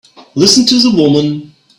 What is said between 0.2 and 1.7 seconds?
Listen to the woman!